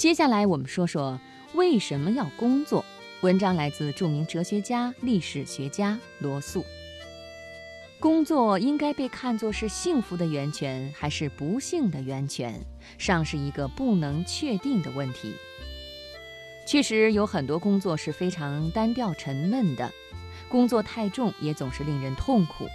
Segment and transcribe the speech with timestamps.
[0.00, 1.20] 接下来我们说说
[1.52, 2.82] 为什么要工作。
[3.20, 6.64] 文章来自著名哲学家、历史学家罗素。
[7.98, 12.58] 工作应该被看作是幸福的源泉，还是不幸的源泉，
[12.96, 15.34] 尚是一个不能确定的问题。
[16.66, 19.92] 确实有很多工作是非常单调沉闷的，
[20.48, 22.66] 工作太重也总是令人痛苦。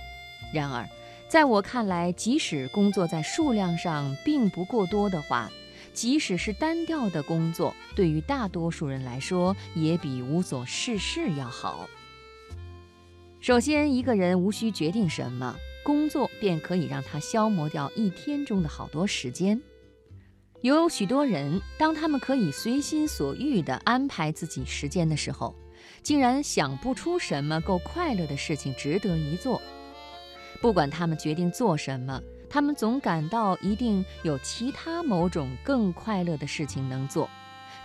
[0.54, 0.88] 然而，
[1.28, 5.50] 在我看来，即使工作在数量上并不过多的话，
[5.96, 11.90] 即使是单调的工作，对于大多数人来说，也比无所事事要好。
[13.40, 19.62] 首先，一个人无需决定什么工作，便可以让他消磨掉一天中的好多时间。
[20.62, 25.56] 有许多人，当他们可以随心所欲地安排自己时间的时候，
[26.04, 29.62] 竟然想不出什么够快乐的事情值得一做。
[30.60, 32.22] 不管他们决定做什么。
[32.56, 37.30] 他们总感到一定有其他某种更快乐的事情能做，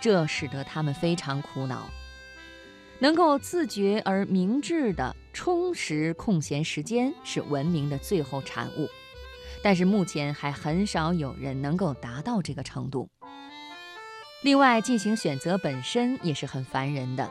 [0.00, 1.90] 这使得他们非常苦恼。
[3.00, 8.88] 能够自觉而明智地充实空闲时间是文明的最后产物，
[9.60, 13.08] 但是目前还很少有人能够达到这个程度。
[14.44, 17.28] 另外，进行选择本身也是很烦人的，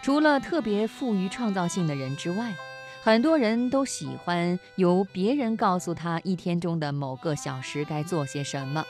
[0.00, 2.54] 除了特别富于创造性的人之外。
[3.00, 8.84] 很多人都喜欢由别人告诉他一天中的某个小时该做些什么，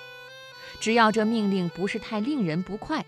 [0.81, 3.05] 只要这命令不是太令人不快。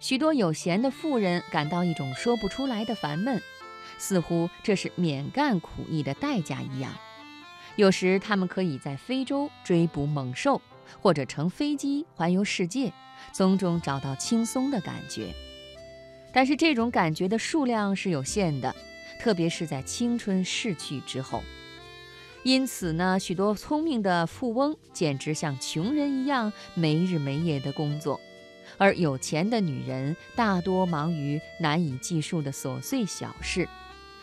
[0.00, 3.40] 许多有闲的富人感到一种说不出来的烦闷，
[3.98, 6.92] 似乎这是免干苦役的代价一样。
[7.76, 10.60] 有时他们可以在非洲追捕猛兽，
[11.00, 12.92] 或者乘飞机环游世界，
[13.32, 15.32] 从中找到轻松的感觉。
[16.32, 18.74] 但是这种感觉的数量是有限的。
[19.18, 21.42] 特别是在青春逝去之后，
[22.44, 28.20] 因此呢，许多聪明的富翁简直像穷人一样没日没夜的工作，
[28.76, 33.68] 而有钱的女人大多忙于难以计数的琐碎小事，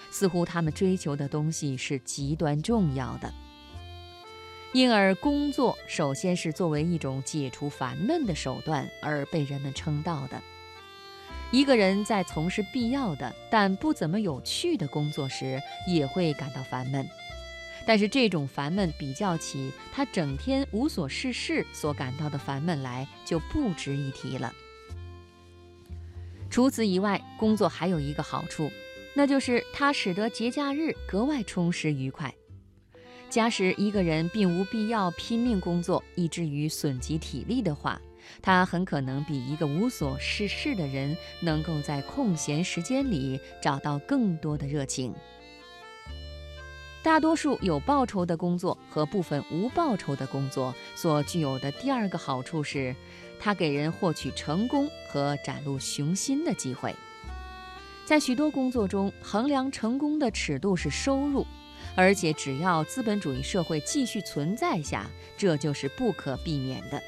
[0.09, 3.33] 似乎他们追求的东西是极端重要的。
[4.73, 10.41] 因而，工作首先是作为一种解除烦闷的手段而被人们称道的。
[11.52, 17.08] 一个人在从事必要的但不怎么有趣的工作时，也会感到烦闷。
[17.88, 24.52] 但是这种烦闷比较起他整天无所事事所感到的烦闷来，就不值一提了。
[26.50, 28.72] 除此以外，工作还有一个好处，
[29.14, 32.33] 那就是它使得节假日格外充实愉快。
[33.30, 38.02] 假使一个人并无必要拼命工作，以至于损及体力的话，
[38.41, 45.13] 他很可能比一个无所事事的人能够在空闲时间里找到更多的热情。
[47.03, 52.95] 大多数有报酬的工作和部分无报酬的工作所具有的第二个好处是，
[53.39, 56.95] 它给人获取成功和展露雄心的机会。
[58.05, 61.45] 在许多工作中，衡量成功的尺度是收入，
[61.95, 67.02] 而且只要资本主义社会继续存在下，这就是不可避免的。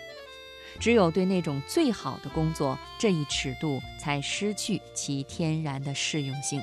[0.80, 6.62] 只有对那种最好的工作，这一尺度才失去其天然的适用性。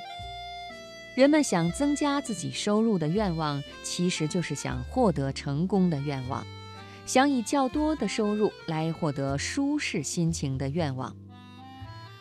[1.15, 6.45] 人们想增加自己收入的愿望，其实就是想获得成功的愿望，
[7.07, 11.15] 想以较多的收入来获得舒适心情的愿望。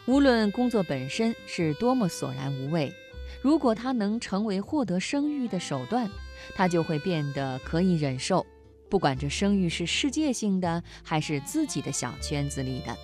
[0.06, 2.94] 无论工作本身是多么索然无味，
[3.42, 6.10] 如果它能成为获得声誉的手段，
[6.54, 8.46] 它就会变得可以忍受。
[8.94, 12.96] 不管这声誉是世界性的还是自己的小圈子里的，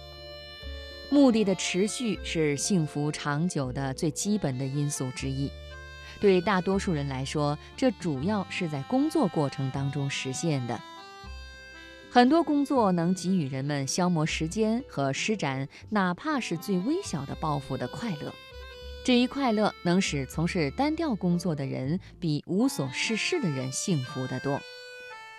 [1.09, 5.49] 目的的持续是幸福长久的最基本的因素之一。
[6.21, 10.79] 对大多数人来说，这主要是在工作过程当中实现的。
[12.11, 18.31] 很多工作能给予人们消磨时间和施展哪怕是最微小的抱负的快乐。
[19.03, 24.61] 这一快乐能使从事单调工作的人比无所事事的人幸福得多。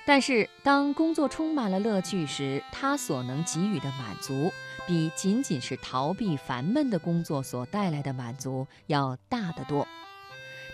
[0.07, 4.51] 但是，当工作充满了乐趣时，它所能给予的满足，
[4.87, 9.87] 比仅仅是逃避烦闷的工作所带来的满足要大得多。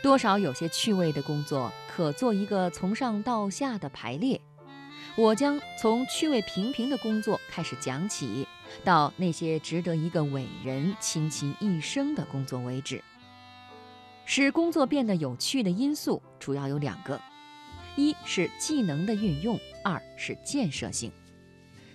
[0.02, 4.40] 多少有些趣味的工作，可做一个从上到下的排列。
[5.16, 8.46] 我将从趣味平平的工作开始讲起，
[8.84, 13.02] 到那些值得一个伟人倾其一生的工作为止。
[14.24, 17.20] 使工作变得有趣的因素主要有两个。
[17.96, 21.10] 一是技能的运用，二是建设性。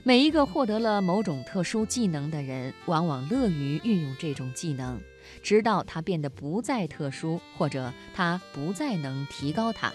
[0.03, 5.00] 每一个获得了某种特殊技能的人，往往乐于运用这种技能，
[5.44, 9.94] 直到它变得不再特殊，或者它不再能提高它。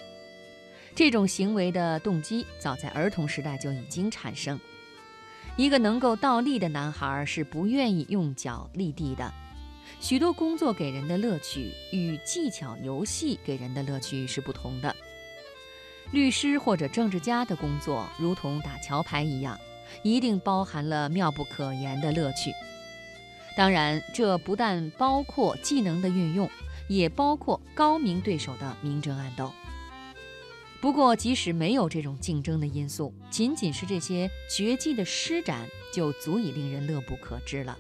[0.94, 4.58] 这种行为的动机早在儿童时代就已经产生。
[5.56, 9.32] 一个能够倒立的男孩是不愿意用脚立地的。
[10.00, 14.94] 许多工作给人的乐趣与技巧游戏给人的乐趣是不同的。
[16.12, 19.58] 律师或者政治家的工作如同打桥牌一样，
[20.02, 22.52] 一定包含了妙不可言的乐趣。
[23.56, 26.48] 当然，这不但包括技能的运用，
[26.88, 29.52] 也包括高明对手的明争暗斗。
[30.80, 37.76] 不过，即使没有这种竞争的因素，仅仅是这些绝技的施展，就足以令人乐不可支了。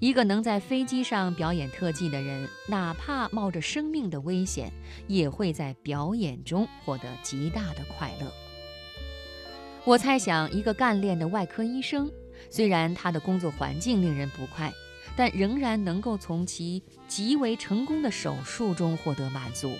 [0.00, 4.72] 一个能在飞机上表演特技的人，哪怕冒着生命的危险，
[5.06, 8.32] 也会在表演中获得极大的快乐。
[9.84, 12.10] 我猜想，一个干练的外科医生。
[12.50, 14.72] 虽然他的工作环境令人不快，
[15.16, 19.76] 但仍然能够从其极为成功的手术中获得满足。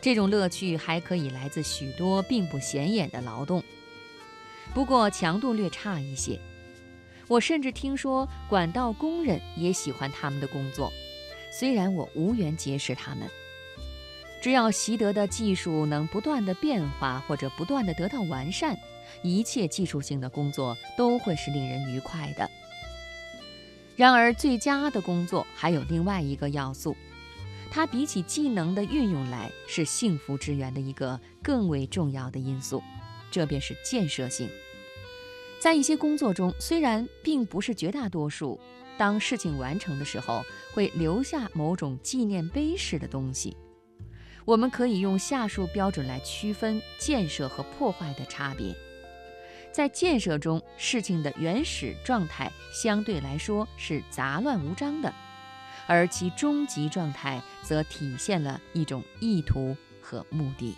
[0.00, 3.64] 这种乐趣还可以来自许多并不显眼的劳动，
[4.74, 6.38] 不过强度略差一些。
[7.28, 10.92] 我甚至听说管道工人也喜欢他们的工作，
[11.50, 13.28] 虽然我无缘结识他们。
[14.42, 18.76] 只要习得的技术能不断的变化或者不断的得到完善。
[19.22, 22.50] 一切技术性的工作都会是令人愉快的。
[23.96, 26.94] 然而，最佳的工作还有另外一个要素，
[27.70, 32.82] 它比起技能的运用来，是幸福之源的一个更为重要的因素，
[33.30, 34.50] 这便是建设性。
[35.58, 38.60] 在一些工作中，虽然并不是绝大多数，
[38.96, 43.56] 当事情完成的时候，会留下某种纪念碑式的东西。
[44.44, 48.76] 我们可以用下述标准来区分建设和破坏的差别。
[49.72, 55.12] 在建设中，事情的原始状态相对来说是杂乱无章的，
[55.86, 60.76] 而其终极状态则体现了一种意图和目的。